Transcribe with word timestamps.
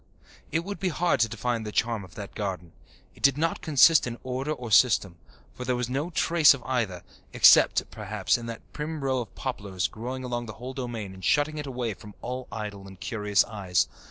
It 0.51 0.63
would 0.63 0.79
be 0.79 0.89
hard 0.89 1.19
to 1.19 1.29
define 1.29 1.61
the 1.61 1.71
charm 1.71 2.03
of 2.03 2.15
that 2.15 2.33
garden. 2.33 2.71
It 3.13 3.21
did 3.21 3.37
not 3.37 3.61
consist 3.61 4.07
in 4.07 4.17
order 4.23 4.51
or 4.51 4.71
system, 4.71 5.19
for 5.53 5.63
there 5.63 5.75
was 5.75 5.91
no 5.91 6.09
trace 6.09 6.55
of 6.55 6.63
either, 6.63 7.03
except, 7.33 7.87
perhaps, 7.91 8.35
in 8.35 8.47
that 8.47 8.63
prim 8.73 9.03
row 9.03 9.19
of 9.19 9.35
poplars 9.35 9.87
growing 9.87 10.23
about 10.23 10.47
the 10.47 10.53
whole 10.53 10.73
domain 10.73 11.13
and 11.13 11.23
shutting 11.23 11.59
it 11.59 11.67
away 11.67 11.93
from 11.93 12.15
all 12.23 12.47
idle 12.51 12.87
and 12.87 12.99
curious 12.99 13.45
eyes. 13.45 13.87